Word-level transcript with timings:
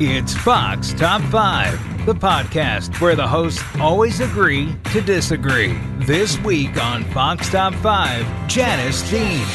It's 0.00 0.34
Fox 0.34 0.92
Top 0.92 1.22
5, 1.22 2.04
the 2.04 2.14
podcast 2.14 3.00
where 3.00 3.14
the 3.14 3.28
hosts 3.28 3.62
always 3.78 4.18
agree 4.18 4.74
to 4.92 5.00
disagree. 5.00 5.78
This 5.98 6.36
week 6.40 6.82
on 6.82 7.04
Fox 7.12 7.48
Top 7.48 7.72
5, 7.74 8.48
Janice 8.48 9.08
Dean. 9.08 9.46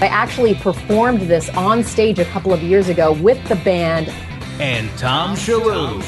I 0.00 0.08
actually 0.10 0.54
performed 0.54 1.20
this 1.20 1.50
on 1.50 1.84
stage 1.84 2.18
a 2.18 2.24
couple 2.24 2.54
of 2.54 2.62
years 2.62 2.88
ago 2.88 3.12
with 3.12 3.46
the 3.48 3.56
band. 3.56 4.08
And 4.62 4.88
Tom 4.96 5.36
Shillue. 5.36 6.00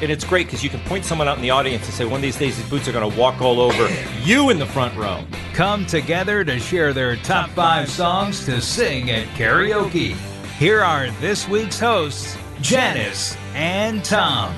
And 0.00 0.12
it's 0.12 0.24
great 0.24 0.46
because 0.46 0.62
you 0.62 0.70
can 0.70 0.78
point 0.82 1.04
someone 1.04 1.26
out 1.26 1.34
in 1.34 1.42
the 1.42 1.50
audience 1.50 1.84
and 1.86 1.92
say, 1.92 2.04
one 2.04 2.14
of 2.14 2.22
these 2.22 2.38
days, 2.38 2.56
these 2.56 2.70
boots 2.70 2.86
are 2.86 2.92
going 2.92 3.10
to 3.10 3.18
walk 3.18 3.42
all 3.42 3.60
over 3.60 3.88
you 4.22 4.50
in 4.50 4.60
the 4.60 4.66
front 4.66 4.96
row. 4.96 5.24
Come 5.54 5.86
together 5.86 6.44
to 6.44 6.60
share 6.60 6.92
their 6.92 7.16
top 7.16 7.50
five 7.50 7.90
songs 7.90 8.46
to 8.46 8.60
sing 8.60 9.10
at 9.10 9.26
karaoke. 9.30 10.14
Here 10.56 10.82
are 10.82 11.10
this 11.20 11.48
week's 11.48 11.80
hosts, 11.80 12.36
Janice 12.60 13.36
and 13.54 14.04
Tom. 14.04 14.54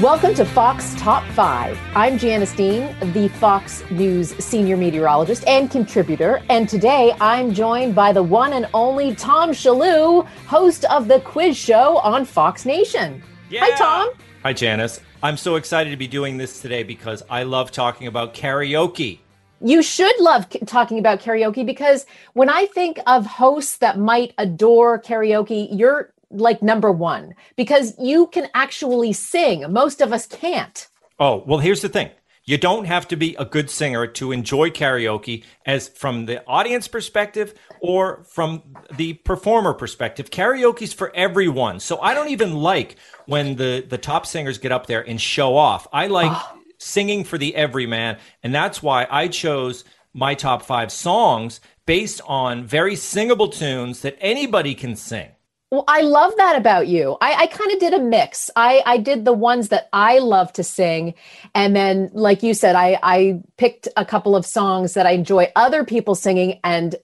Welcome 0.00 0.34
to 0.34 0.44
Fox 0.44 0.94
Top 0.96 1.24
5. 1.32 1.78
I'm 1.94 2.18
Janice 2.18 2.52
Dean, 2.52 2.94
the 3.12 3.28
Fox 3.28 3.82
News 3.90 4.34
senior 4.36 4.76
meteorologist 4.76 5.46
and 5.46 5.70
contributor. 5.70 6.42
And 6.50 6.68
today 6.68 7.16
I'm 7.20 7.54
joined 7.54 7.94
by 7.94 8.12
the 8.12 8.22
one 8.22 8.52
and 8.52 8.68
only 8.74 9.14
Tom 9.14 9.50
Shillue, 9.50 10.26
host 10.46 10.84
of 10.86 11.08
the 11.08 11.20
quiz 11.20 11.56
show 11.56 11.98
on 11.98 12.26
Fox 12.26 12.66
Nation. 12.66 13.22
Yeah. 13.48 13.60
Hi, 13.64 13.70
Tom. 13.70 14.10
Hi, 14.42 14.52
Janice. 14.52 15.00
I'm 15.22 15.38
so 15.38 15.56
excited 15.56 15.90
to 15.90 15.96
be 15.96 16.06
doing 16.06 16.36
this 16.36 16.60
today 16.60 16.82
because 16.82 17.22
I 17.30 17.44
love 17.44 17.70
talking 17.70 18.08
about 18.08 18.34
karaoke. 18.34 19.20
You 19.64 19.82
should 19.82 20.14
love 20.20 20.46
talking 20.66 20.98
about 20.98 21.20
karaoke 21.20 21.64
because 21.64 22.04
when 22.34 22.50
I 22.50 22.66
think 22.66 22.98
of 23.06 23.24
hosts 23.24 23.78
that 23.78 23.98
might 23.98 24.34
adore 24.36 25.00
karaoke, 25.00 25.68
you're 25.70 26.12
like 26.30 26.62
number 26.62 26.92
one 26.92 27.34
because 27.56 27.94
you 27.98 28.26
can 28.26 28.48
actually 28.52 29.14
sing. 29.14 29.64
Most 29.72 30.02
of 30.02 30.12
us 30.12 30.26
can't. 30.26 30.86
Oh, 31.18 31.42
well, 31.46 31.60
here's 31.60 31.80
the 31.80 31.88
thing. 31.88 32.10
You 32.44 32.58
don't 32.58 32.84
have 32.84 33.08
to 33.08 33.16
be 33.16 33.34
a 33.36 33.46
good 33.46 33.70
singer 33.70 34.06
to 34.06 34.32
enjoy 34.32 34.68
karaoke 34.68 35.44
as 35.64 35.88
from 35.88 36.26
the 36.26 36.44
audience 36.46 36.86
perspective 36.86 37.54
or 37.80 38.22
from 38.24 38.62
the 38.94 39.14
performer 39.14 39.72
perspective. 39.72 40.30
Karaoke's 40.30 40.92
for 40.92 41.10
everyone. 41.16 41.80
So 41.80 41.98
I 42.00 42.12
don't 42.12 42.28
even 42.28 42.52
like 42.52 42.96
when 43.24 43.56
the 43.56 43.82
the 43.88 43.96
top 43.96 44.26
singers 44.26 44.58
get 44.58 44.72
up 44.72 44.88
there 44.88 45.00
and 45.00 45.18
show 45.18 45.56
off. 45.56 45.86
I 45.90 46.08
like 46.08 46.32
ah. 46.32 46.58
Singing 46.84 47.24
for 47.24 47.38
the 47.38 47.54
everyman, 47.54 48.18
and 48.42 48.54
that's 48.54 48.82
why 48.82 49.06
I 49.10 49.28
chose 49.28 49.84
my 50.12 50.34
top 50.34 50.62
5 50.62 50.92
songs 50.92 51.60
based 51.86 52.20
on 52.26 52.64
very 52.64 52.96
singable 52.96 53.48
tunes 53.48 54.00
that 54.02 54.16
anybody 54.20 54.74
can 54.74 54.96
sing. 54.96 55.30
Well, 55.70 55.84
I 55.88 56.02
love 56.02 56.32
that 56.36 56.56
about 56.56 56.86
you. 56.86 57.16
I, 57.20 57.34
I 57.34 57.46
kind 57.48 57.72
of 57.72 57.80
did 57.80 57.94
a 57.94 57.98
mix. 57.98 58.48
I, 58.54 58.80
I 58.86 58.96
did 58.96 59.24
the 59.24 59.32
ones 59.32 59.70
that 59.70 59.88
I 59.92 60.20
love 60.20 60.52
to 60.52 60.62
sing. 60.62 61.14
And 61.52 61.74
then, 61.74 62.10
like 62.12 62.44
you 62.44 62.54
said, 62.54 62.76
I, 62.76 62.98
I 63.02 63.42
picked 63.56 63.88
a 63.96 64.04
couple 64.04 64.36
of 64.36 64.46
songs 64.46 64.94
that 64.94 65.04
I 65.04 65.10
enjoy 65.12 65.50
other 65.56 65.82
people 65.82 66.14
singing 66.14 66.60
and, 66.62 66.94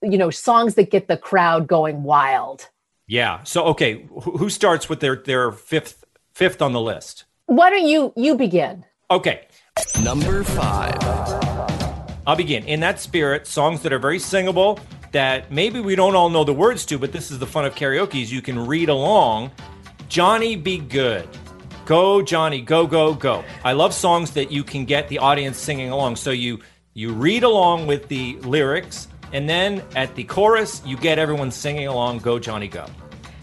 you 0.00 0.16
know, 0.16 0.30
songs 0.30 0.76
that 0.76 0.92
get 0.92 1.08
the 1.08 1.16
crowd 1.16 1.66
going 1.66 2.04
wild. 2.04 2.68
Yeah. 3.06 3.42
So 3.42 3.64
okay, 3.64 4.06
who 4.22 4.38
who 4.38 4.48
starts 4.48 4.88
with 4.88 5.00
their 5.00 5.16
their 5.16 5.52
fifth 5.52 6.04
fifth 6.32 6.62
on 6.62 6.72
the 6.72 6.80
list? 6.80 7.24
Why 7.46 7.68
don't 7.70 7.86
you, 7.86 8.12
you 8.16 8.36
begin? 8.36 8.84
Okay, 9.14 9.46
Number 10.02 10.42
five. 10.42 10.98
I'll 12.26 12.34
begin. 12.34 12.64
In 12.64 12.80
that 12.80 12.98
spirit, 12.98 13.46
songs 13.46 13.80
that 13.82 13.92
are 13.92 14.00
very 14.00 14.18
singable 14.18 14.80
that 15.12 15.52
maybe 15.52 15.78
we 15.78 15.94
don't 15.94 16.16
all 16.16 16.28
know 16.30 16.42
the 16.42 16.52
words 16.52 16.84
to, 16.86 16.98
but 16.98 17.12
this 17.12 17.30
is 17.30 17.38
the 17.38 17.46
fun 17.46 17.64
of 17.64 17.76
karaoke 17.76 18.22
is 18.22 18.32
you 18.32 18.42
can 18.42 18.66
read 18.66 18.88
along. 18.88 19.52
Johnny 20.08 20.56
B. 20.56 20.78
Goode. 20.78 21.28
Go 21.86 22.22
Johnny, 22.22 22.60
go 22.60 22.88
go 22.88 23.14
go. 23.14 23.44
I 23.62 23.72
love 23.72 23.94
songs 23.94 24.32
that 24.32 24.50
you 24.50 24.64
can 24.64 24.84
get 24.84 25.08
the 25.08 25.18
audience 25.18 25.58
singing 25.58 25.90
along. 25.90 26.16
So 26.16 26.32
you 26.32 26.58
you 26.94 27.12
read 27.12 27.44
along 27.44 27.86
with 27.86 28.08
the 28.08 28.34
lyrics 28.40 29.06
and 29.32 29.48
then 29.48 29.80
at 29.94 30.12
the 30.16 30.24
chorus 30.24 30.82
you 30.84 30.96
get 30.96 31.20
everyone 31.20 31.52
singing 31.52 31.86
along 31.86 32.18
go 32.18 32.40
Johnny 32.40 32.66
go. 32.66 32.86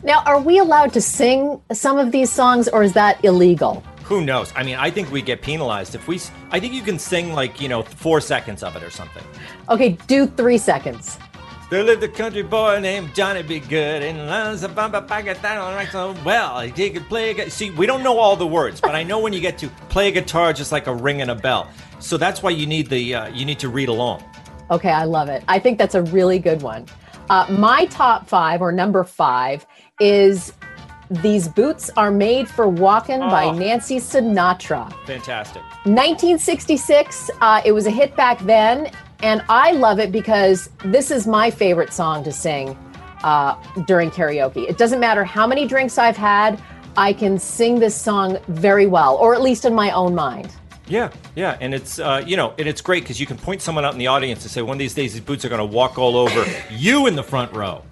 Now, 0.04 0.22
are 0.26 0.42
we 0.42 0.58
allowed 0.58 0.92
to 0.94 1.02
sing 1.02 1.62
some 1.72 1.98
of 1.98 2.12
these 2.12 2.30
songs 2.30 2.68
or 2.68 2.84
is 2.84 2.92
that 2.94 3.24
illegal? 3.24 3.82
Who 4.12 4.20
knows? 4.20 4.52
I 4.58 4.64
mean, 4.64 4.76
I 4.76 4.92
think 4.92 5.10
we 5.10 5.22
get 5.22 5.42
penalized 5.42 5.96
if 5.96 6.06
we 6.06 6.20
I 6.50 6.60
think 6.60 6.74
you 6.74 6.82
can 6.82 7.00
sing 7.00 7.32
like, 7.32 7.62
you 7.62 7.70
know, 7.70 7.82
4 7.82 8.20
seconds 8.20 8.62
of 8.62 8.76
it 8.76 8.84
or 8.84 8.90
something. 8.90 9.24
Okay, 9.70 9.92
do 10.06 10.28
three 10.28 10.58
seconds. 10.58 11.18
There 11.70 11.82
lived 11.82 12.04
a 12.04 12.10
country 12.10 12.44
boy 12.44 12.82
named 12.82 13.16
Johnny 13.16 13.42
B. 13.42 13.60
Goode, 13.60 14.04
and 14.04 14.28
loves 14.28 14.64
a 14.64 14.68
bumper 14.68 15.00
pocket 15.00 15.42
that 15.42 15.58
on 15.58 15.76
right 15.76 15.88
so 15.90 16.14
well. 16.26 16.60
He 16.60 16.90
could 16.90 17.08
play 17.08 17.32
a 17.32 17.50
See, 17.50 17.72
we 17.72 17.86
don't 17.86 18.04
know 18.04 18.20
all 18.20 18.36
the 18.36 18.46
words, 18.46 18.82
but 18.82 18.96
I 18.96 19.04
know 19.04 19.18
when 19.18 19.32
you 19.32 19.40
get 19.40 19.58
to 19.60 19.70
play 19.88 20.10
a 20.10 20.12
guitar 20.12 20.52
just 20.52 20.74
like 20.74 20.88
a 20.88 20.94
ring 20.94 21.22
and 21.22 21.32
a 21.32 21.36
bell. 21.36 21.70
So 22.00 22.18
that's 22.18 22.44
why 22.44 22.50
you 22.50 22.66
need 22.66 22.90
the 22.90 23.16
uh, 23.16 23.30
you 23.30 23.46
need 23.46 23.60
to 23.60 23.70
read 23.70 23.88
along. 23.88 24.26
Okay, 24.72 24.92
I 24.92 25.06
love 25.06 25.30
it. 25.30 25.42
I 25.48 25.58
think 25.58 25.78
that's 25.78 25.96
a 25.96 26.02
really 26.02 26.38
good 26.38 26.62
one. 26.62 26.86
Uh, 27.30 27.46
my 27.50 27.86
top 27.86 28.28
five, 28.28 28.62
or 28.62 28.74
number 28.74 29.06
five, 29.06 29.66
is 30.02 30.52
These 31.12 31.50
Boots 31.50 31.90
Are 31.98 32.10
Made 32.10 32.48
for 32.48 32.70
Walking 32.70 33.20
by 33.20 33.46
Oh. 33.46 33.52
Nancy 33.52 33.98
Sinatra. 33.98 34.92
Fantastic. 35.06 35.62
1966, 35.84 37.30
uh, 37.42 37.62
it 37.66 37.74
was 37.74 37.86
a 37.86 37.92
hit 37.92 38.16
back 38.16 38.40
then, 38.46 38.90
and 39.22 39.44
I 39.50 39.72
love 39.74 40.00
it 40.00 40.12
because 40.12 40.70
this 40.86 41.12
is 41.12 41.28
my 41.28 41.52
favorite 41.52 41.92
song 41.92 42.24
to 42.24 42.32
sing 42.32 42.78
uh, 43.24 43.56
during 43.86 44.10
karaoke. 44.10 44.68
It 44.70 44.78
doesn't 44.78 45.00
matter 45.02 45.24
how 45.26 45.46
many 45.46 45.68
drinks 45.68 45.98
I've 45.98 46.16
had, 46.16 46.62
I 46.96 47.12
can 47.14 47.38
sing 47.38 47.80
this 47.80 47.96
song 47.96 48.38
very 48.48 48.88
well, 48.88 49.16
or 49.18 49.34
at 49.36 49.42
least 49.42 49.66
in 49.66 49.76
my 49.76 49.92
own 49.92 50.16
mind. 50.16 50.50
Yeah, 50.88 51.12
yeah, 51.36 51.58
and 51.62 51.74
it's 51.74 52.00
uh, 52.00 52.24
you 52.26 52.36
know, 52.38 52.54
and 52.58 52.68
it's 52.68 52.82
great 52.82 53.04
because 53.04 53.20
you 53.20 53.26
can 53.26 53.38
point 53.38 53.62
someone 53.62 53.84
out 53.86 53.94
in 53.94 54.00
the 54.00 54.08
audience 54.08 54.44
and 54.44 54.52
say, 54.52 54.62
one 54.62 54.76
of 54.76 54.80
these 54.80 54.94
days 54.94 55.14
these 55.14 55.22
boots 55.22 55.44
are 55.46 55.50
going 55.50 55.60
to 55.60 55.66
walk 55.76 55.98
all 55.98 56.16
over 56.18 56.46
you 56.70 57.08
in 57.08 57.16
the 57.16 57.24
front 57.24 57.54
row. 57.54 57.84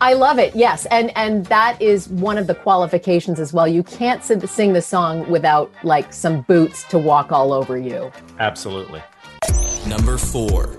I 0.00 0.14
love 0.14 0.38
it. 0.38 0.54
Yes, 0.54 0.86
and 0.86 1.16
and 1.16 1.46
that 1.46 1.80
is 1.80 2.08
one 2.08 2.38
of 2.38 2.46
the 2.46 2.54
qualifications 2.54 3.40
as 3.40 3.52
well. 3.52 3.66
You 3.66 3.82
can't 3.82 4.22
sing 4.22 4.72
the 4.72 4.82
song 4.82 5.28
without 5.30 5.72
like 5.82 6.12
some 6.12 6.42
boots 6.42 6.84
to 6.84 6.98
walk 6.98 7.32
all 7.32 7.52
over 7.52 7.78
you. 7.78 8.12
Absolutely. 8.38 9.02
Number 9.86 10.18
four. 10.18 10.76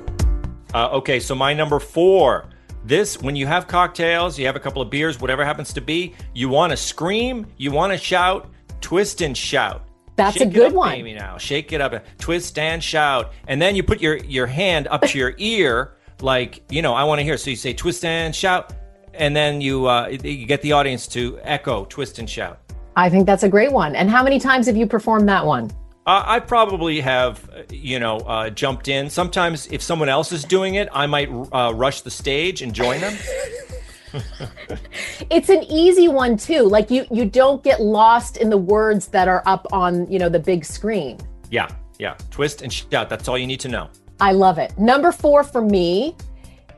Uh, 0.74 0.90
okay, 0.90 1.20
so 1.20 1.36
my 1.36 1.53
number 1.53 1.80
four. 1.80 2.50
This, 2.84 3.20
when 3.20 3.36
you 3.36 3.48
have 3.48 3.66
cocktails, 3.66 4.38
you 4.38 4.46
have 4.46 4.56
a 4.56 4.59
couple 4.59 4.80
of 4.80 4.92
beers, 4.92 5.20
whatever 5.20 5.44
happens 5.44 5.74
to 5.74 5.82
be, 5.82 6.14
you 6.36 6.50
want 6.50 6.70
to 6.70 6.78
scream, 6.78 7.47
you 7.58 7.72
want 7.72 7.92
to 7.92 7.97
shout, 7.97 8.47
twist 8.80 9.22
and 9.22 9.36
shout. 9.36 9.88
That's 10.16 10.36
a 10.36 10.40
Shake 10.40 10.50
it 10.50 10.53
good 10.53 10.68
up, 10.68 10.74
one. 10.74 10.92
Baby, 10.92 11.14
now 11.14 11.40
shake 11.40 11.74
it 11.74 11.82
up, 11.82 12.06
twist 12.20 12.59
and 12.59 12.84
shout, 12.84 13.34
and 13.47 13.59
then 13.59 13.76
you 13.76 13.82
put 13.82 14.02
your 14.02 14.18
your 14.18 14.46
hand 14.46 14.88
up 14.88 15.02
to 15.02 15.18
your 15.18 15.34
ear, 15.40 15.96
like 16.22 16.62
you 16.70 16.84
know, 16.84 16.94
I 16.94 17.03
want 17.06 17.18
to 17.20 17.24
hear. 17.24 17.38
So 17.38 17.50
you 17.50 17.56
say 17.56 17.74
twist 17.74 18.06
and 18.06 18.36
shout, 18.36 18.72
and 19.18 19.36
then 19.36 19.62
you 19.62 19.88
uh, 19.88 20.08
you 20.08 20.46
get 20.46 20.62
the 20.62 20.72
audience 20.72 21.08
to 21.08 21.40
echo 21.44 21.86
twist 21.86 22.20
and 22.20 22.30
shout. 22.30 22.59
I 22.96 23.09
think 23.09 23.26
that's 23.26 23.44
a 23.44 23.50
great 23.50 23.72
one. 23.72 23.96
And 23.96 24.09
how 24.09 24.24
many 24.24 24.40
times 24.40 24.68
have 24.68 24.78
you 24.78 24.88
performed 24.88 25.28
that 25.28 25.46
one? 25.46 25.70
Uh, 26.08 26.24
I 26.26 26.40
probably 26.40 27.02
have, 27.02 27.50
you 27.72 28.00
know, 28.00 28.18
uh, 28.18 28.52
jumped 28.52 28.88
in. 28.88 29.09
Sometimes, 29.09 29.68
if 29.68 29.81
someone 29.81 30.08
else 30.08 30.31
is 30.31 30.44
doing 30.44 30.76
it, 30.76 30.88
I 30.94 31.08
might 31.08 31.30
uh, 31.52 31.74
rush 31.74 32.02
the 32.02 32.12
stage 32.12 32.62
and 32.62 32.74
join 32.74 33.02
them. 33.02 33.18
It's 35.30 35.50
an 35.50 35.64
easy 35.64 36.08
one 36.08 36.38
too. 36.38 36.62
Like 36.62 36.90
you 36.90 37.06
you 37.12 37.26
don't 37.26 37.62
get 37.64 37.82
lost 37.82 38.38
in 38.38 38.50
the 38.50 38.58
words 38.58 39.08
that 39.08 39.28
are 39.28 39.44
up 39.46 39.68
on, 39.74 40.09
you 40.09 40.20
know, 40.20 40.30
the 40.30 40.40
big 40.40 40.64
screen. 40.64 41.18
Yeah, 41.52 41.68
yeah. 42.00 42.16
Twist 42.32 42.62
and 42.62 42.72
shout. 42.72 43.09
That's 43.09 43.28
all 43.28 43.38
you 43.38 43.47
need 43.47 43.59
to 43.62 43.68
know. 43.68 43.90
I 44.20 44.32
love 44.32 44.58
it. 44.58 44.78
Number 44.78 45.12
4 45.12 45.44
for 45.44 45.61
me 45.61 46.16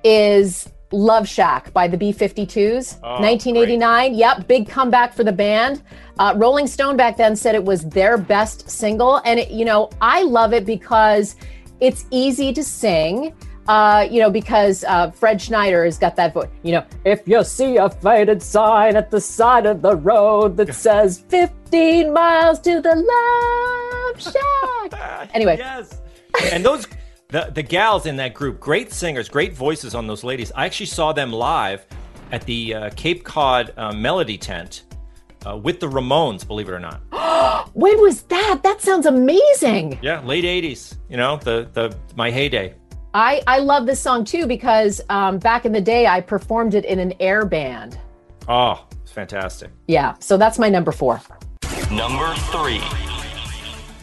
is 0.04 0.68
Love 0.92 1.28
Shack 1.28 1.74
by 1.74 1.88
the 1.88 1.98
B 1.98 2.14
52s, 2.14 3.00
Oh, 3.04 3.20
1989. 3.22 4.14
Yep, 4.16 4.48
big 4.48 4.70
comeback 4.70 5.14
for 5.14 5.24
the 5.24 5.32
band. 5.34 5.82
Uh, 6.18 6.34
Rolling 6.38 6.66
Stone 6.68 6.96
back 6.98 7.18
then 7.18 7.36
said 7.36 7.56
it 7.56 7.64
was 7.64 7.84
their 7.90 8.18
best 8.18 8.70
single. 8.70 9.22
And, 9.26 9.40
it, 9.40 9.52
you 9.52 9.66
know, 9.66 9.90
I 10.02 10.24
love 10.24 10.54
it 10.54 10.66
because 10.66 11.36
it's 11.82 12.06
easy 12.12 12.54
to 12.54 12.64
sing. 12.64 13.34
Uh, 13.68 14.08
you 14.10 14.22
know, 14.22 14.30
because 14.32 14.86
uh, 14.86 15.12
Fred 15.12 15.42
Schneider 15.42 15.84
has 15.84 15.98
got 15.98 16.16
that 16.16 16.34
voice. 16.34 16.48
You 16.64 16.72
know, 16.72 16.86
if 17.04 17.28
you 17.28 17.44
see 17.44 17.76
a 17.76 17.90
faded 17.90 18.42
sign 18.42 18.96
at 18.96 19.12
the 19.12 19.20
side 19.20 19.66
of 19.66 19.82
the 19.82 19.98
road 19.98 20.56
that 20.56 20.74
says 20.86 21.20
15 21.28 22.14
miles 22.14 22.62
to 22.62 22.80
the 22.80 22.96
Love 22.96 24.22
Shack. 24.92 25.30
Anyway, 25.36 25.58
Yes. 25.58 26.00
And 26.52 26.64
those 26.64 26.88
the 27.30 27.52
the 27.54 27.64
gals 27.64 28.06
in 28.06 28.16
that 28.18 28.34
group, 28.34 28.60
great 28.60 28.92
singers, 28.92 29.30
great 29.30 29.54
voices 29.54 29.96
on 29.96 30.08
those 30.08 30.24
ladies. 30.24 30.52
I 30.56 30.66
actually 30.66 30.86
saw 30.88 31.14
them 31.14 31.32
live 31.32 31.86
at 32.32 32.44
the 32.44 32.74
uh, 32.74 32.90
Cape 32.96 33.24
Cod 33.24 33.74
uh, 33.78 33.92
Melody 33.94 34.38
Tent 34.38 34.84
uh, 35.46 35.58
with 35.58 35.80
the 35.80 35.88
Ramones. 35.88 36.48
Believe 36.48 36.70
it 36.70 36.74
or 36.74 36.80
not. 36.80 37.02
when 37.74 38.00
was 38.00 38.24
that? 38.24 38.62
That 38.64 38.82
sounds 38.82 39.06
amazing. 39.06 40.00
Yeah, 40.02 40.22
late 40.22 40.46
'80s. 40.46 40.98
You 41.10 41.18
know, 41.18 41.38
the 41.38 41.70
the 41.74 41.96
my 42.16 42.32
heyday. 42.32 42.76
I, 43.14 43.42
I 43.48 43.60
love 43.60 43.88
this 43.88 44.00
song 44.00 44.26
too 44.26 44.46
because 44.46 45.02
um, 45.10 45.40
back 45.40 45.66
in 45.66 45.72
the 45.72 45.82
day 45.82 46.06
I 46.06 46.22
performed 46.22 46.76
it 46.76 46.86
in 46.86 47.00
an 47.00 47.14
air 47.20 47.46
band. 47.46 47.98
Oh, 48.48 48.86
it's 49.02 49.12
fantastic. 49.12 49.72
Yeah, 49.88 50.16
so 50.20 50.38
that's 50.38 50.60
my 50.60 50.70
number 50.70 50.92
four. 50.92 51.20
Number 51.90 52.34
three. 52.52 52.82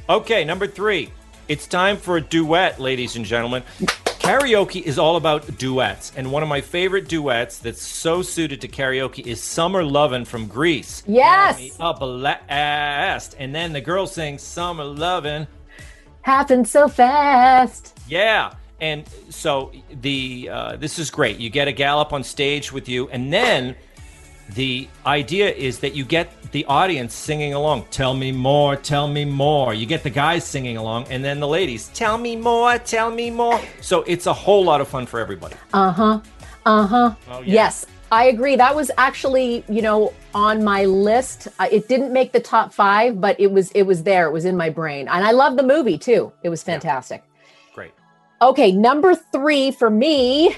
Okay, 0.08 0.44
number 0.44 0.66
three. 0.66 1.12
It's 1.46 1.66
time 1.66 1.98
for 1.98 2.16
a 2.16 2.22
duet, 2.22 2.80
ladies 2.80 3.16
and 3.16 3.24
gentlemen. 3.24 3.64
Karaoke 3.78 4.80
is 4.80 4.98
all 4.98 5.16
about 5.16 5.58
duets, 5.58 6.10
and 6.16 6.32
one 6.32 6.42
of 6.42 6.48
my 6.48 6.62
favorite 6.62 7.06
duets 7.06 7.58
that's 7.58 7.82
so 7.82 8.22
suited 8.22 8.62
to 8.62 8.68
karaoke 8.68 9.26
is 9.26 9.42
"Summer 9.42 9.84
Lovin'" 9.84 10.24
from 10.24 10.46
Grease. 10.46 11.02
Yes. 11.06 11.76
Up 11.78 12.00
a 12.00 12.06
last, 12.06 13.36
and 13.38 13.54
then 13.54 13.74
the 13.74 13.82
girl 13.82 14.06
sings 14.06 14.40
"Summer 14.40 14.84
Lovin'." 14.84 15.46
Happened 16.22 16.66
so 16.66 16.88
fast. 16.88 17.98
Yeah, 18.08 18.54
and 18.80 19.04
so 19.28 19.70
the 20.00 20.48
uh, 20.50 20.76
this 20.76 20.98
is 20.98 21.10
great. 21.10 21.38
You 21.38 21.50
get 21.50 21.68
a 21.68 21.72
gal 21.72 21.98
up 21.98 22.14
on 22.14 22.24
stage 22.24 22.72
with 22.72 22.88
you, 22.88 23.10
and 23.10 23.30
then 23.30 23.76
the 24.50 24.88
idea 25.06 25.50
is 25.50 25.78
that 25.80 25.94
you 25.94 26.04
get 26.04 26.30
the 26.52 26.64
audience 26.66 27.14
singing 27.14 27.54
along. 27.54 27.86
Tell 27.90 28.14
me 28.14 28.30
more, 28.30 28.76
tell 28.76 29.08
me 29.08 29.24
more. 29.24 29.74
You 29.74 29.86
get 29.86 30.02
the 30.02 30.10
guys 30.10 30.44
singing 30.44 30.76
along, 30.76 31.06
and 31.08 31.24
then 31.24 31.40
the 31.40 31.48
ladies, 31.48 31.88
tell 31.88 32.18
me 32.18 32.36
more, 32.36 32.78
tell 32.78 33.10
me 33.10 33.30
more. 33.30 33.60
So 33.80 34.02
it's 34.02 34.26
a 34.26 34.32
whole 34.32 34.64
lot 34.64 34.80
of 34.80 34.88
fun 34.88 35.06
for 35.06 35.18
everybody. 35.18 35.56
Uh 35.72 35.90
huh. 35.90 36.20
Uh 36.66 36.86
huh. 36.86 37.14
Oh, 37.28 37.40
yeah. 37.40 37.54
Yes, 37.54 37.86
I 38.12 38.26
agree. 38.26 38.56
That 38.56 38.76
was 38.76 38.90
actually, 38.96 39.64
you 39.68 39.82
know, 39.82 40.12
on 40.34 40.62
my 40.62 40.84
list. 40.84 41.48
Uh, 41.58 41.66
it 41.70 41.88
didn't 41.88 42.12
make 42.12 42.32
the 42.32 42.40
top 42.40 42.72
five, 42.72 43.20
but 43.20 43.38
it 43.40 43.50
was 43.50 43.70
it 43.72 43.82
was 43.82 44.02
there. 44.02 44.26
It 44.26 44.32
was 44.32 44.44
in 44.44 44.56
my 44.56 44.70
brain, 44.70 45.08
and 45.08 45.24
I 45.24 45.32
love 45.32 45.56
the 45.56 45.62
movie 45.62 45.98
too. 45.98 46.32
It 46.42 46.48
was 46.48 46.62
fantastic. 46.62 47.24
Great. 47.74 47.92
Okay, 48.42 48.70
number 48.72 49.14
three 49.14 49.70
for 49.70 49.90
me 49.90 50.54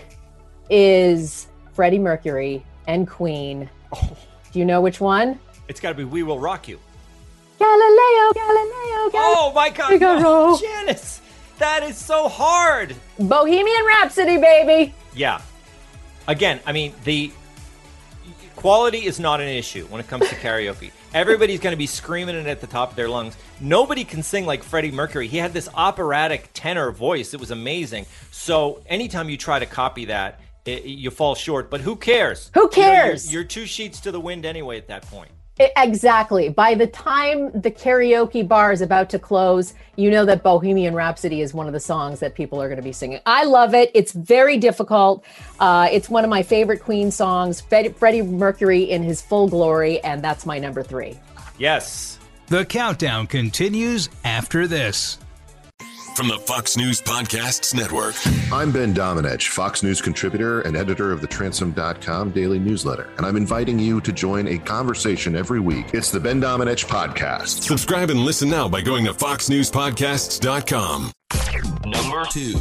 is 0.68 1.46
Freddie 1.72 1.98
Mercury 1.98 2.64
and 2.86 3.08
Queen. 3.08 3.68
Oh. 3.92 4.16
Do 4.52 4.58
you 4.58 4.64
know 4.64 4.80
which 4.80 5.00
one? 5.00 5.38
It's 5.68 5.80
got 5.80 5.90
to 5.90 5.94
be 5.94 6.04
"We 6.04 6.22
Will 6.22 6.38
Rock 6.38 6.68
You." 6.68 6.78
Galileo, 7.58 8.32
Galileo, 8.34 9.10
Galileo. 9.10 9.10
Oh 9.14 9.52
my 9.54 9.70
God, 9.70 9.88
Figaro. 9.88 10.58
Janice, 10.58 11.20
that 11.58 11.82
is 11.82 11.96
so 11.96 12.28
hard. 12.28 12.94
Bohemian 13.18 13.86
Rhapsody, 13.86 14.38
baby. 14.38 14.94
Yeah. 15.14 15.40
Again, 16.28 16.60
I 16.66 16.72
mean, 16.72 16.92
the 17.04 17.32
quality 18.56 19.06
is 19.06 19.20
not 19.20 19.40
an 19.40 19.48
issue 19.48 19.86
when 19.86 20.00
it 20.00 20.08
comes 20.08 20.28
to 20.28 20.34
karaoke. 20.36 20.90
Everybody's 21.14 21.60
going 21.60 21.72
to 21.72 21.78
be 21.78 21.86
screaming 21.86 22.34
it 22.34 22.46
at 22.46 22.60
the 22.60 22.66
top 22.66 22.90
of 22.90 22.96
their 22.96 23.08
lungs. 23.08 23.36
Nobody 23.60 24.04
can 24.04 24.22
sing 24.22 24.44
like 24.44 24.62
Freddie 24.62 24.90
Mercury. 24.90 25.28
He 25.28 25.38
had 25.38 25.54
this 25.54 25.68
operatic 25.74 26.50
tenor 26.52 26.90
voice. 26.90 27.32
It 27.32 27.40
was 27.40 27.50
amazing. 27.50 28.04
So 28.32 28.82
anytime 28.86 29.30
you 29.30 29.38
try 29.38 29.58
to 29.58 29.66
copy 29.66 30.06
that, 30.06 30.40
it, 30.66 30.84
you 30.84 31.10
fall 31.10 31.34
short. 31.34 31.70
But 31.70 31.80
who 31.80 31.96
cares? 31.96 32.50
Who 32.54 32.60
You 32.60 32.66
know, 32.66 32.70
you're- 32.88 32.96
cares? 32.96 33.32
you're 33.32 33.44
two 33.44 33.66
sheets 33.66 34.00
to 34.00 34.10
the 34.12 34.20
wind 34.20 34.44
anyway 34.44 34.78
at 34.78 34.88
that 34.88 35.02
point. 35.10 35.30
I- 35.58 35.72
Exactly. 35.78 36.50
By 36.50 36.74
the 36.74 36.86
time 36.86 37.50
the 37.58 37.70
karaoke 37.70 38.46
bar 38.46 38.72
is 38.72 38.82
about 38.82 39.08
to 39.10 39.18
close, 39.18 39.72
you 39.96 40.10
know 40.10 40.26
that 40.26 40.42
Bohemian 40.42 40.94
Rhapsody 40.94 41.40
is 41.40 41.54
one 41.54 41.66
of 41.66 41.72
the 41.72 41.80
songs 41.80 42.20
that 42.20 42.34
people 42.34 42.60
are 42.60 42.68
going 42.68 42.76
to 42.76 42.82
be 42.82 42.92
singing. 42.92 43.20
I 43.24 43.44
love 43.44 43.72
it. 43.72 43.90
It's 43.94 44.12
very 44.12 44.58
difficult. 44.58 45.24
Uh, 45.58 45.88
it's 45.90 46.10
one 46.10 46.24
of 46.24 46.30
my 46.30 46.42
favorite 46.42 46.82
Queen 46.82 47.10
songs, 47.10 47.62
Fred- 47.62 47.96
Freddie 47.96 48.20
Mercury 48.22 48.82
in 48.82 49.02
his 49.02 49.22
full 49.22 49.48
glory, 49.48 49.98
and 50.04 50.20
that's 50.22 50.44
my 50.44 50.58
number 50.58 50.82
three. 50.82 51.19
Yes. 51.58 52.19
The 52.48 52.66
countdown 52.66 53.26
continues 53.26 54.10
after 54.24 54.66
this. 54.69 55.19
From 56.16 56.28
the 56.28 56.38
Fox 56.38 56.78
News 56.78 57.02
Podcasts 57.02 57.74
Network. 57.74 58.14
I'm 58.50 58.72
Ben 58.72 58.94
Domenech, 58.94 59.48
Fox 59.48 59.82
News 59.82 60.00
contributor 60.00 60.62
and 60.62 60.74
editor 60.74 61.12
of 61.12 61.20
the 61.20 61.26
Transom.com 61.26 62.30
daily 62.30 62.58
newsletter, 62.58 63.10
and 63.18 63.26
I'm 63.26 63.36
inviting 63.36 63.78
you 63.78 64.00
to 64.00 64.14
join 64.14 64.48
a 64.48 64.56
conversation 64.56 65.36
every 65.36 65.60
week. 65.60 65.92
It's 65.92 66.10
the 66.10 66.18
Ben 66.18 66.40
Domenech 66.40 66.86
Podcast. 66.86 67.64
Subscribe 67.64 68.08
and 68.08 68.20
listen 68.20 68.48
now 68.48 68.66
by 68.66 68.80
going 68.80 69.04
to 69.04 69.12
foxnewspodcasts.com. 69.12 71.12
Number 71.84 72.24
two. 72.30 72.54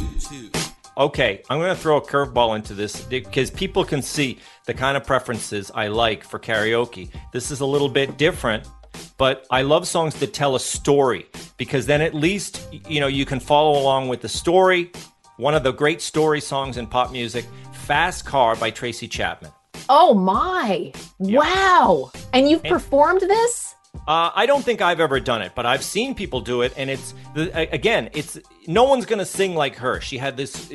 Okay, 0.98 1.42
I'm 1.48 1.58
going 1.58 1.74
to 1.74 1.80
throw 1.80 1.96
a 1.96 2.02
curveball 2.02 2.56
into 2.56 2.74
this 2.74 3.00
because 3.00 3.50
people 3.50 3.86
can 3.86 4.02
see 4.02 4.38
the 4.66 4.74
kind 4.74 4.98
of 4.98 5.06
preferences 5.06 5.70
I 5.74 5.88
like 5.88 6.24
for 6.24 6.38
karaoke. 6.38 7.08
This 7.32 7.50
is 7.50 7.60
a 7.60 7.66
little 7.66 7.88
bit 7.88 8.18
different, 8.18 8.68
but 9.16 9.46
I 9.50 9.62
love 9.62 9.88
songs 9.88 10.14
that 10.16 10.34
tell 10.34 10.56
a 10.56 10.60
story 10.60 11.24
because 11.56 11.86
then 11.86 12.00
at 12.00 12.14
least 12.14 12.66
you 12.88 13.00
know 13.00 13.06
you 13.06 13.24
can 13.24 13.40
follow 13.40 13.80
along 13.80 14.08
with 14.08 14.20
the 14.20 14.28
story. 14.28 14.90
One 15.36 15.54
of 15.54 15.62
the 15.62 15.72
great 15.72 16.00
story 16.00 16.40
songs 16.40 16.76
in 16.76 16.86
pop 16.86 17.12
music, 17.12 17.44
"Fast 17.72 18.24
Car" 18.24 18.56
by 18.56 18.70
Tracy 18.70 19.08
Chapman. 19.08 19.52
Oh 19.88 20.14
my! 20.14 20.92
Wow! 21.18 22.10
And 22.32 22.48
you've 22.48 22.64
performed 22.64 23.20
this? 23.20 23.74
Uh, 24.06 24.30
I 24.34 24.46
don't 24.46 24.64
think 24.64 24.82
I've 24.82 25.00
ever 25.00 25.18
done 25.20 25.42
it, 25.42 25.52
but 25.54 25.66
I've 25.66 25.82
seen 25.82 26.14
people 26.14 26.40
do 26.40 26.62
it, 26.62 26.72
and 26.76 26.90
it's 26.90 27.14
the, 27.34 27.50
again, 27.72 28.10
it's 28.12 28.38
no 28.66 28.84
one's 28.84 29.06
gonna 29.06 29.24
sing 29.24 29.54
like 29.54 29.76
her. 29.76 30.00
She 30.00 30.18
had 30.18 30.36
this 30.36 30.70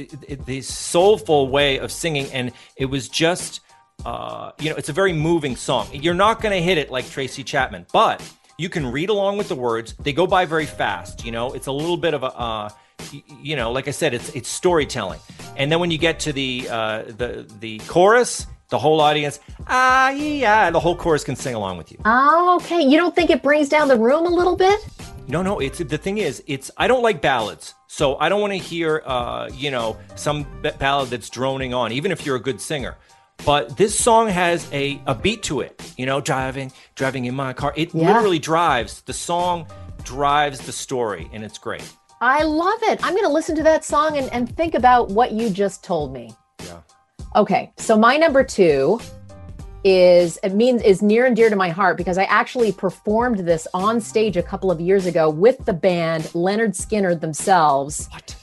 this 0.46 0.68
soulful 0.68 1.48
way 1.48 1.78
of 1.78 1.92
singing, 1.92 2.32
and 2.32 2.52
it 2.78 2.86
was 2.86 3.10
just, 3.10 3.62
uh, 4.06 4.52
you 4.60 4.70
know, 4.70 4.76
it's 4.76 4.90
a 4.90 4.94
very 4.94 5.14
moving 5.14 5.56
song. 5.56 5.88
You're 5.94 6.14
not 6.14 6.42
gonna 6.42 6.62
hit 6.62 6.78
it 6.78 6.92
like 6.92 7.10
Tracy 7.10 7.44
Chapman, 7.44 7.86
but 7.94 8.22
you 8.62 8.70
can 8.70 8.86
read 8.92 9.10
along 9.10 9.38
with 9.38 9.50
the 9.50 9.56
words. 9.56 9.94
They 9.94 10.14
go 10.14 10.28
by 10.28 10.46
very 10.46 10.68
fast. 10.68 11.26
You 11.26 11.32
know, 11.32 11.54
it's 11.54 11.68
a 11.68 11.72
little 11.72 11.98
bit 11.98 12.14
of 12.14 12.24
a. 12.24 12.28
Uh, 12.28 12.70
you 13.42 13.56
know, 13.56 13.72
like 13.72 13.88
I 13.88 13.92
said, 13.92 14.14
it's 14.14 14.30
it's 14.36 14.48
storytelling, 14.48 15.20
and 15.58 15.72
then 15.72 15.80
when 15.80 15.90
you 15.90 15.98
get 15.98 16.20
to 16.22 16.32
the 16.32 16.68
uh, 16.70 17.04
the 17.18 17.52
the 17.60 17.80
chorus, 17.88 18.46
the 18.70 18.78
whole 18.78 19.02
audience, 19.02 19.40
ah 19.66 20.12
yeah, 20.12 20.70
the 20.70 20.80
whole 20.80 20.96
chorus 20.96 21.24
can 21.24 21.36
sing 21.36 21.56
along 21.56 21.78
with 21.78 21.92
you. 21.92 21.98
Oh, 22.06 22.60
okay. 22.62 22.80
You 22.80 22.98
don't 22.98 23.16
think 23.16 23.32
it 23.32 23.42
brings 23.42 23.68
down 23.70 23.88
the 23.88 23.98
room 23.98 24.28
a 24.28 24.30
little 24.30 24.56
bit? 24.56 24.80
No, 25.28 25.42
no. 25.42 25.60
It's 25.60 25.80
the 25.80 25.98
thing 25.98 26.20
is, 26.20 26.44
it's 26.46 26.70
I 26.78 26.88
don't 26.88 27.02
like 27.02 27.22
ballads, 27.22 27.74
so 27.88 28.18
I 28.20 28.30
don't 28.30 28.40
want 28.40 28.54
to 28.54 28.60
hear, 28.60 29.02
uh, 29.04 29.50
you 29.52 29.72
know, 29.72 29.98
some 30.16 30.46
ballad 30.78 31.10
that's 31.10 31.32
droning 31.32 31.74
on, 31.74 31.92
even 31.92 32.12
if 32.12 32.24
you're 32.24 32.36
a 32.36 32.46
good 32.50 32.62
singer. 32.62 32.96
But 33.46 33.76
this 33.78 33.98
song 33.98 34.28
has 34.28 34.72
a, 34.72 35.02
a 35.08 35.16
beat 35.16 35.44
to 35.44 35.62
it. 35.62 35.94
You 35.98 36.06
know, 36.06 36.22
driving, 36.22 36.72
driving 36.96 37.26
in 37.26 37.36
my 37.36 37.54
car. 37.54 37.74
It 37.76 37.94
Yeah. 37.94 38.08
literally 38.14 38.40
drives. 38.40 39.02
The 39.02 39.14
song 39.14 39.66
drives 40.04 40.60
the 40.62 40.72
story, 40.72 41.30
and 41.34 41.44
it's 41.44 41.58
great. 41.58 41.84
I 42.22 42.44
love 42.44 42.80
it. 42.84 43.00
I'm 43.04 43.14
going 43.14 43.26
to 43.26 43.32
listen 43.34 43.56
to 43.56 43.64
that 43.64 43.84
song 43.84 44.18
and, 44.18 44.32
and 44.32 44.56
think 44.56 44.76
about 44.76 45.10
what 45.10 45.32
you 45.32 45.50
just 45.50 45.84
told 45.84 46.14
me. 46.14 46.32
Yeah. 46.64 46.78
Okay, 47.36 47.72
so 47.78 47.98
my 47.98 48.16
number 48.18 48.44
two 48.44 49.00
is 49.84 50.38
it 50.44 50.54
means 50.54 50.84
is 50.84 51.02
near 51.02 51.26
and 51.26 51.36
dear 51.36 51.50
to 51.50 51.56
my 51.56 51.70
heart 51.70 51.98
because 51.98 52.20
I 52.20 52.26
actually 52.26 52.72
performed 52.72 53.40
this 53.40 53.68
on 53.74 54.00
stage 54.00 54.38
a 54.38 54.44
couple 54.44 54.70
of 54.70 54.80
years 54.80 55.08
ago 55.08 55.28
with 55.32 55.66
the 55.66 55.74
band 55.74 56.26
Lynyrd 56.36 56.76
Skynyrd 56.80 57.22
themselves. 57.22 58.08
What? 58.12 58.36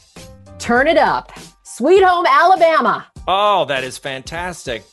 Turn 0.58 0.88
it 0.88 0.96
up, 0.98 1.30
Sweet 1.62 2.02
Home 2.02 2.26
Alabama. 2.28 3.06
Oh, 3.30 3.66
that 3.66 3.84
is 3.84 3.98
fantastic. 3.98 4.86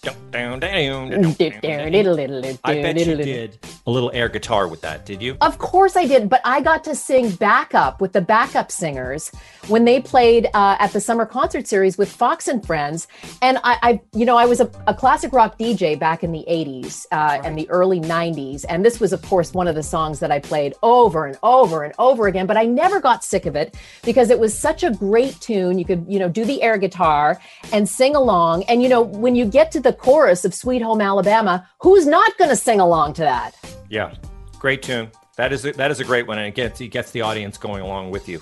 I 2.65 2.81
bet 2.81 2.97
you 2.97 3.15
did 3.15 3.57
a 3.87 3.89
little 3.89 4.11
air 4.13 4.27
guitar 4.27 4.67
with 4.67 4.81
that. 4.81 5.05
Did 5.05 5.21
you? 5.21 5.37
Of 5.39 5.57
course 5.57 5.95
I 5.95 6.05
did, 6.05 6.27
but 6.27 6.41
I 6.43 6.59
got 6.59 6.83
to 6.83 6.95
sing 6.95 7.29
backup 7.31 8.01
with 8.01 8.11
the 8.11 8.19
backup 8.19 8.73
singers 8.73 9.31
when 9.69 9.85
they 9.85 10.01
played 10.01 10.47
uh, 10.53 10.75
at 10.79 10.91
the 10.91 10.99
summer 10.99 11.25
concert 11.25 11.65
series 11.65 11.97
with 11.97 12.11
Fox 12.11 12.49
and 12.49 12.65
Friends. 12.65 13.07
And 13.41 13.57
I, 13.63 13.77
I 13.81 14.01
you 14.13 14.25
know, 14.25 14.35
I 14.35 14.45
was 14.45 14.59
a, 14.59 14.69
a 14.85 14.93
classic 14.93 15.31
rock 15.31 15.57
DJ 15.57 15.97
back 15.97 16.21
in 16.21 16.33
the 16.33 16.43
80s 16.49 17.05
uh, 17.13 17.39
and 17.41 17.57
the 17.57 17.69
early 17.69 18.01
90s. 18.01 18.65
And 18.67 18.83
this 18.83 18.99
was, 18.99 19.13
of 19.13 19.21
course, 19.21 19.53
one 19.53 19.69
of 19.69 19.75
the 19.75 19.83
songs 19.83 20.19
that 20.19 20.29
I 20.29 20.39
played 20.39 20.73
over 20.83 21.25
and 21.25 21.37
over 21.41 21.85
and 21.85 21.93
over 21.99 22.27
again. 22.27 22.47
But 22.47 22.57
I 22.57 22.65
never 22.65 22.99
got 22.99 23.23
sick 23.23 23.45
of 23.45 23.55
it 23.55 23.77
because 24.03 24.29
it 24.29 24.37
was 24.37 24.57
such 24.57 24.83
a 24.83 24.91
great 24.91 25.39
tune. 25.39 25.79
You 25.79 25.85
could, 25.85 26.05
you 26.09 26.19
know, 26.19 26.27
do 26.27 26.43
the 26.43 26.61
air 26.61 26.77
guitar 26.77 27.39
and 27.71 27.87
sing 27.87 28.13
along. 28.13 28.24
And, 28.29 28.81
you 28.81 28.89
know, 28.89 29.01
when 29.01 29.35
you 29.35 29.45
get 29.45 29.71
to 29.71 29.79
the 29.79 29.93
chorus 29.93 30.45
of 30.45 30.53
Sweet 30.53 30.81
Home 30.81 31.01
Alabama, 31.01 31.67
who's 31.81 32.05
not 32.07 32.37
going 32.37 32.49
to 32.49 32.55
sing 32.55 32.79
along 32.79 33.13
to 33.13 33.21
that? 33.21 33.51
Yeah. 33.89 34.13
Great 34.59 34.81
tune. 34.81 35.11
That 35.37 35.51
is 35.51 35.65
a, 35.65 35.73
that 35.73 35.91
is 35.91 35.99
a 35.99 36.05
great 36.05 36.27
one, 36.27 36.37
and 36.37 36.47
it 36.47 36.55
gets 36.55 36.79
it 36.79 36.87
gets 36.87 37.11
the 37.11 37.21
audience 37.21 37.57
going 37.57 37.81
along 37.81 38.09
with 38.09 38.29
you. 38.29 38.39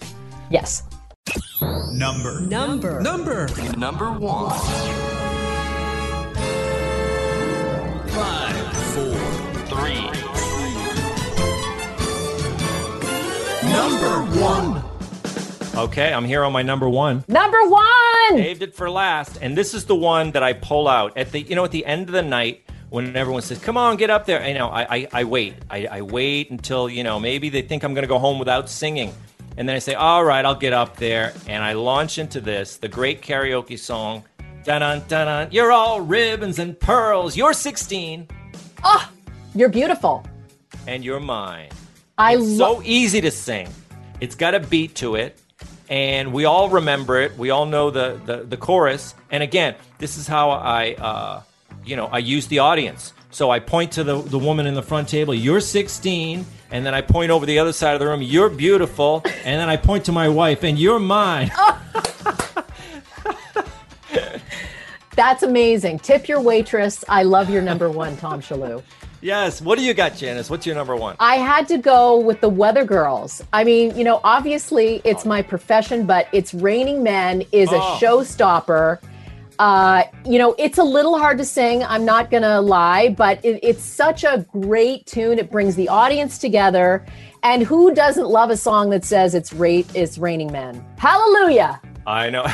Yes. 0.52 0.84
Number. 1.92 2.40
Number. 2.42 3.02
Number. 3.02 3.48
Number 3.76 4.12
one. 4.12 4.52
Five. 8.10 8.74
Four. 8.94 9.16
Three. 9.74 10.06
Number 13.72 14.40
one. 14.40 14.84
Okay, 15.76 16.14
I'm 16.14 16.26
here 16.26 16.44
on 16.44 16.54
my 16.54 16.62
number 16.62 16.88
one. 16.88 17.24
Number 17.28 17.68
one. 17.68 17.93
Saved 18.32 18.62
it 18.62 18.76
for 18.76 18.90
last, 18.90 19.38
and 19.42 19.58
this 19.58 19.74
is 19.74 19.86
the 19.86 19.96
one 19.96 20.32
that 20.32 20.44
I 20.44 20.54
pull 20.54 20.88
out 20.88 21.18
at 21.18 21.32
the 21.32 21.42
you 21.42 21.56
know 21.56 21.64
at 21.66 21.72
the 21.72 21.86
end 21.86 22.08
of 22.10 22.14
the 22.14 22.22
night 22.22 22.64
when 22.90 23.16
everyone 23.16 23.42
says, 23.42 23.60
"Come 23.60 23.78
on, 23.78 23.98
get 23.98 24.10
up 24.10 24.26
there." 24.26 24.46
You 24.48 24.54
know, 24.56 24.70
I 24.70 24.84
I, 24.98 25.08
I 25.14 25.24
wait. 25.24 25.56
I, 25.70 25.86
I 25.88 26.02
wait 26.02 26.50
until 26.52 26.90
you 26.90 27.04
know 27.04 27.20
maybe 27.20 27.50
they 27.50 27.62
think 27.62 27.84
I'm 27.84 27.94
going 27.94 28.04
to 28.04 28.08
go 28.08 28.20
home 28.20 28.40
without 28.40 28.70
singing, 28.70 29.14
And 29.58 29.68
then 29.70 29.76
I 29.76 29.80
say, 29.80 29.94
all 29.94 30.24
right, 30.26 30.44
I'll 30.46 30.56
get 30.68 30.74
up 30.74 30.96
there. 30.98 31.34
And 31.48 31.64
I 31.64 31.74
launch 31.74 32.18
into 32.18 32.42
this, 32.42 32.78
the 32.78 32.88
great 32.88 33.22
karaoke 33.22 33.78
song. 33.78 34.24
Dun 34.64 34.82
dun 34.82 35.04
dun 35.08 35.28
dun. 35.28 35.48
You're 35.52 35.72
all 35.72 36.02
ribbons 36.02 36.58
and 36.60 36.80
pearls. 36.80 37.36
You're 37.38 37.54
16 37.54 38.28
Oh, 38.84 39.10
you're 39.56 39.70
beautiful. 39.70 40.24
and 40.88 41.04
you're 41.06 41.20
mine. 41.20 41.70
I 42.18 42.36
love. 42.36 42.58
so 42.58 42.82
easy 42.84 43.22
to 43.22 43.30
sing. 43.32 43.68
It's 44.22 44.36
got 44.36 44.54
a 44.56 44.60
beat 44.60 44.96
to 44.96 45.16
it, 45.16 45.38
and 45.94 46.34
we 46.34 46.46
all 46.46 46.70
remember 46.70 47.22
it. 47.22 47.38
We 47.38 47.52
all 47.52 47.68
know 47.68 47.92
the 47.92 48.20
the, 48.26 48.38
the 48.38 48.58
chorus. 48.58 49.14
And 49.30 49.44
again, 49.44 49.76
this 50.00 50.18
is 50.18 50.26
how 50.26 50.50
I, 50.50 50.94
uh, 50.94 51.44
you 51.86 51.96
know, 51.96 52.08
I 52.08 52.18
use 52.18 52.48
the 52.48 52.58
audience. 52.60 53.14
So 53.30 53.52
I 53.52 53.60
point 53.60 53.92
to 53.94 54.04
the 54.04 54.20
the 54.20 54.40
woman 54.40 54.66
in 54.66 54.74
the 54.74 54.82
front 54.82 55.08
table. 55.08 55.36
You're 55.36 55.60
16, 55.60 56.48
and 56.72 56.86
then 56.86 56.96
I 56.96 57.02
point 57.02 57.30
over 57.30 57.46
the 57.46 57.60
other 57.60 57.74
side 57.74 57.94
of 57.94 58.00
the 58.00 58.08
room. 58.08 58.24
You're 58.24 58.50
beautiful, 58.50 59.22
and 59.24 59.62
then 59.62 59.70
I 59.70 59.78
point 59.78 60.06
to 60.06 60.12
my 60.12 60.30
wife, 60.30 60.64
and 60.64 60.80
you're 60.80 60.98
mine. 60.98 61.52
That's 65.16 65.44
amazing. 65.44 66.00
Tip 66.00 66.28
your 66.28 66.42
waitress. 66.42 67.06
I 67.08 67.22
love 67.22 67.52
your 67.52 67.62
number 67.62 67.88
one, 67.88 68.18
Tom 68.18 68.42
Shillue. 68.42 68.82
Yes. 69.24 69.62
What 69.62 69.78
do 69.80 69.84
you 69.84 69.94
got, 69.94 70.16
Janice? 70.16 70.50
What's 70.50 70.66
your 70.66 70.76
number 70.76 70.96
one? 70.96 71.16
I 71.20 71.36
had 71.38 71.68
to 71.70 71.78
go 71.78 72.20
with 72.20 72.42
the 72.42 72.50
Weather 72.50 72.84
Girls. 72.86 73.42
I 73.54 73.64
mean, 73.64 73.96
you 73.98 74.04
know, 74.04 74.20
obviously 74.24 75.02
it's 75.04 75.26
my 75.26 75.42
profession, 75.42 76.06
but 76.06 76.28
it's 76.32 76.54
Raining 76.54 77.02
Men 77.02 77.44
is 77.52 77.72
a 77.72 77.78
Oh. 77.78 77.98
showstopper. 78.02 79.00
Uh, 79.60 80.04
you 80.26 80.40
know, 80.40 80.56
it's 80.58 80.78
a 80.78 80.84
little 80.84 81.18
hard 81.18 81.38
to 81.38 81.46
sing. 81.46 81.84
I'm 81.84 82.06
not 82.06 82.30
gonna 82.32 82.60
lie, 82.62 83.10
but 83.10 83.44
it, 83.46 83.60
it's 83.64 83.84
such 83.84 84.24
a 84.24 84.46
great 84.52 85.06
tune. 85.06 85.40
It 85.40 85.52
brings 85.52 85.76
the 85.76 85.88
audience 85.90 86.38
together. 86.38 87.06
And 87.44 87.62
who 87.62 87.94
doesn't 87.94 88.28
love 88.28 88.50
a 88.50 88.58
song 88.58 88.90
that 88.92 89.04
says 89.06 89.36
it's 89.36 89.54
it's 89.54 90.18
raining 90.18 90.52
men? 90.52 90.84
Hallelujah! 90.98 91.80
I 92.08 92.30
know. 92.30 92.46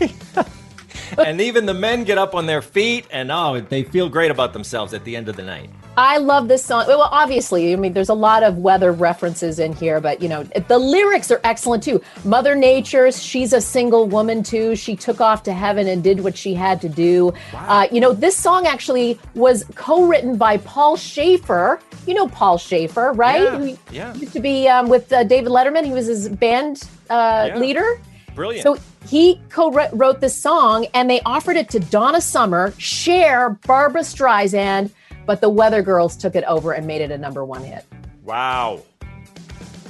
and 1.18 1.40
even 1.40 1.66
the 1.66 1.74
men 1.74 2.04
get 2.04 2.18
up 2.18 2.34
on 2.34 2.46
their 2.46 2.62
feet, 2.62 3.06
and 3.10 3.30
oh, 3.30 3.60
they 3.60 3.82
feel 3.82 4.08
great 4.08 4.30
about 4.30 4.52
themselves 4.52 4.94
at 4.94 5.04
the 5.04 5.16
end 5.16 5.28
of 5.28 5.36
the 5.36 5.42
night. 5.42 5.70
I 5.98 6.18
love 6.18 6.46
this 6.46 6.64
song. 6.64 6.86
Well, 6.86 7.08
obviously, 7.10 7.72
I 7.72 7.76
mean, 7.76 7.92
there's 7.92 8.08
a 8.08 8.14
lot 8.14 8.44
of 8.44 8.58
weather 8.58 8.92
references 8.92 9.58
in 9.58 9.72
here, 9.72 10.00
but 10.00 10.22
you 10.22 10.28
know, 10.28 10.44
the 10.44 10.78
lyrics 10.78 11.28
are 11.32 11.40
excellent 11.42 11.82
too. 11.82 12.00
Mother 12.24 12.54
Nature, 12.54 13.10
she's 13.10 13.52
a 13.52 13.60
single 13.60 14.06
woman 14.06 14.44
too. 14.44 14.76
She 14.76 14.94
took 14.94 15.20
off 15.20 15.42
to 15.42 15.52
heaven 15.52 15.88
and 15.88 16.00
did 16.00 16.20
what 16.20 16.36
she 16.36 16.54
had 16.54 16.80
to 16.82 16.88
do. 16.88 17.32
Uh, 17.52 17.88
you 17.90 18.00
know, 18.00 18.12
this 18.12 18.36
song 18.36 18.64
actually 18.64 19.18
was 19.34 19.64
co-written 19.74 20.36
by 20.36 20.58
Paul 20.58 20.96
Shaffer. 20.96 21.80
You 22.06 22.14
know 22.14 22.28
Paul 22.28 22.58
Shaffer, 22.58 23.10
right? 23.14 23.42
Yeah, 23.42 23.58
Who 23.58 23.78
yeah. 23.90 24.14
used 24.14 24.32
to 24.34 24.40
be 24.40 24.68
um, 24.68 24.88
with 24.88 25.12
uh, 25.12 25.24
David 25.24 25.50
Letterman. 25.50 25.84
He 25.84 25.92
was 25.92 26.06
his 26.06 26.28
band 26.28 26.80
uh, 27.10 27.46
Yeah. 27.48 27.58
leader. 27.58 28.00
Brilliant. 28.36 28.62
So 28.62 28.78
he 29.08 29.40
co-wrote 29.48 30.20
this 30.20 30.40
song, 30.40 30.86
and 30.94 31.10
they 31.10 31.20
offered 31.22 31.56
it 31.56 31.68
to 31.70 31.80
Donna 31.80 32.20
Summer, 32.20 32.72
Cher, 32.78 33.58
Barbra 33.66 34.02
Streisand, 34.02 34.92
but 35.28 35.42
the 35.42 35.48
Weather 35.50 35.82
Girls 35.82 36.16
took 36.16 36.34
it 36.34 36.44
over 36.44 36.72
and 36.72 36.86
made 36.86 37.02
it 37.02 37.10
a 37.10 37.18
number 37.18 37.44
one 37.44 37.62
hit. 37.62 37.84
Wow. 38.24 38.80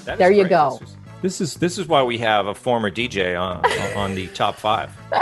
That 0.05 0.19
There 0.19 0.33
you 0.33 0.43
great. 0.43 0.51
go. 0.51 0.81
This 0.81 0.89
is, 0.89 0.97
this 1.23 1.41
is 1.41 1.55
this 1.55 1.79
is 1.79 1.87
why 1.87 2.03
we 2.03 2.19
have 2.19 2.49
a 2.49 2.55
former 2.55 2.91
DJ 2.91 3.41
on 3.41 3.65
on 3.97 4.17
the 4.17 4.27
top 4.29 4.57
five. 4.57 4.91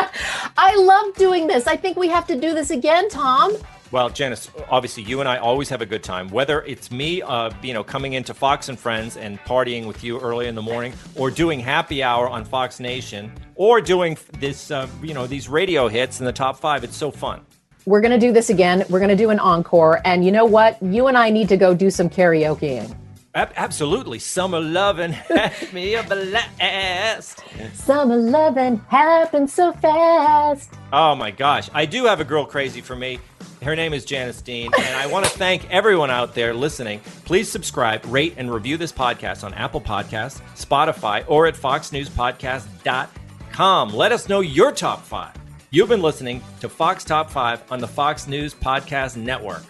I 0.57 0.75
love 0.75 1.15
doing 1.17 1.47
this. 1.47 1.67
I 1.67 1.77
think 1.77 1.99
we 1.99 2.09
have 2.09 2.27
to 2.29 2.41
do 2.41 2.55
this 2.55 2.71
again, 2.71 3.11
Tom. 3.11 3.57
Well, 3.93 4.09
Janice, 4.09 4.51
obviously 4.71 5.03
you 5.03 5.21
and 5.21 5.29
I 5.29 5.37
always 5.37 5.69
have 5.69 5.83
a 5.83 5.87
good 5.87 6.03
time. 6.03 6.29
Whether 6.29 6.63
it's 6.63 6.91
me, 6.91 7.21
uh, 7.21 7.51
you 7.63 7.75
know, 7.75 7.85
coming 7.85 8.15
into 8.15 8.33
Fox 8.33 8.71
and 8.71 8.79
Friends 8.79 9.19
and 9.19 9.39
partying 9.41 9.87
with 9.87 10.03
you 10.03 10.19
early 10.19 10.47
in 10.47 10.55
the 10.55 10.63
morning, 10.63 10.95
or 11.15 11.31
doing 11.31 11.61
happy 11.61 12.03
hour 12.03 12.27
on 12.27 12.47
Fox 12.47 12.81
Nation, 12.81 13.31
or 13.55 13.83
doing 13.83 14.17
this, 14.41 14.71
uh, 14.71 14.89
you 15.03 15.13
know, 15.13 15.27
these 15.27 15.47
radio 15.47 15.89
hits 15.89 16.21
in 16.21 16.27
the 16.27 16.33
top 16.33 16.59
five. 16.59 16.85
It's 16.85 16.97
so 16.97 17.11
fun. 17.11 17.45
We're 17.87 18.01
going 18.01 18.13
to 18.13 18.19
do 18.19 18.33
this 18.33 18.51
again. 18.51 18.85
We're 18.91 18.99
going 18.99 19.11
to 19.11 19.17
do 19.17 19.31
an 19.31 19.39
encore. 19.39 20.01
And 20.05 20.25
you 20.25 20.33
know 20.33 20.45
what? 20.45 20.83
You 20.83 21.07
and 21.07 21.17
I 21.17 21.31
need 21.31 21.49
to 21.51 21.57
go 21.57 21.73
do 21.73 21.89
some 21.89 22.11
karaokeing. 22.11 22.93
Absolutely, 23.35 24.19
summer 24.19 24.59
loving 24.61 25.13
had 25.13 25.73
me 25.73 25.95
a 25.95 26.03
blast. 26.03 27.45
Summer 27.75 28.17
loving 28.17 28.79
happened 28.89 29.49
so 29.51 29.73
fast. 29.75 30.73
Oh 30.93 31.15
my 31.15 31.31
gosh. 31.31 31.71
I 31.75 31.87
do 31.87 32.07
have 32.07 32.19
a 32.19 32.25
girl 32.25 32.45
crazy 32.45 32.81
for 32.81 32.97
me. 32.97 33.21
Her 33.63 33.77
name 33.77 33.95
is 33.95 34.05
Janice 34.05 34.43
Dean, 34.43 34.73
and 34.77 34.97
I 34.97 35.07
want 35.07 35.27
to 35.27 35.31
thank 35.39 35.71
everyone 35.71 36.11
out 36.11 36.35
there 36.35 36.53
listening. 36.55 36.99
Please 37.25 37.49
subscribe, 37.51 38.05
rate, 38.07 38.35
and 38.37 38.53
review 38.53 38.77
this 38.79 38.93
podcast 38.93 39.45
on 39.45 39.55
Apple 39.55 39.81
Podcasts, 39.81 40.41
Spotify, 40.57 41.25
or 41.29 41.47
at 41.47 41.55
foxnewspodcast.com. 41.55 43.91
Let 43.91 44.13
us 44.13 44.29
know 44.29 44.41
your 44.41 44.73
top 44.73 45.05
five. 45.05 45.35
You've 45.71 45.89
been 45.89 46.03
listening 46.03 46.43
to 46.61 46.69
Fox 46.69 47.05
Top 47.05 47.31
5 47.31 47.73
on 47.73 47.81
the 47.81 47.89
Fox 47.89 48.27
News 48.27 48.55
Podcast 48.55 49.17
Network. 49.17 49.65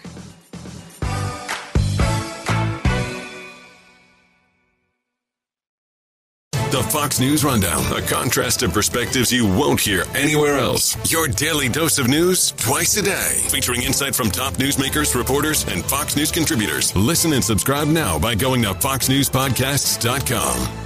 The 6.71 6.83
Fox 6.83 7.21
News 7.21 7.45
Rundown, 7.45 7.85
a 7.97 8.03
contrast 8.03 8.63
of 8.63 8.73
perspectives 8.75 9.33
you 9.33 9.47
won't 9.47 9.81
hear 9.81 10.05
anywhere 10.15 10.59
else. 10.59 11.11
Your 11.11 11.27
daily 11.29 11.71
dose 11.71 11.99
of 11.99 12.09
news 12.09 12.51
twice 12.53 12.97
a 12.99 13.03
day, 13.03 13.41
featuring 13.49 13.83
insight 13.83 14.15
from 14.15 14.31
top 14.31 14.53
newsmakers, 14.55 15.15
reporters, 15.15 15.67
and 15.69 15.83
Fox 15.85 16.17
News 16.17 16.31
contributors. 16.31 16.95
Listen 16.95 17.33
and 17.33 17.43
subscribe 17.43 17.89
now 17.89 18.19
by 18.19 18.35
going 18.35 18.61
to 18.63 18.75
foxnewspodcasts.com. 18.75 20.86